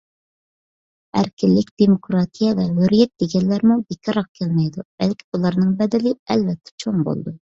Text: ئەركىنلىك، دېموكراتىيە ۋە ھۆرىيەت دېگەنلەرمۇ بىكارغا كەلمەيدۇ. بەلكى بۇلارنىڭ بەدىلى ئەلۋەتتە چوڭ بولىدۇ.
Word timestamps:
ئەركىنلىك، 1.19 1.67
دېموكراتىيە 1.81 2.55
ۋە 2.61 2.65
ھۆرىيەت 2.77 3.13
دېگەنلەرمۇ 3.25 3.77
بىكارغا 3.91 4.25
كەلمەيدۇ. 4.39 4.85
بەلكى 5.03 5.27
بۇلارنىڭ 5.37 5.77
بەدىلى 5.83 6.15
ئەلۋەتتە 6.31 6.77
چوڭ 6.85 7.01
بولىدۇ. 7.11 7.35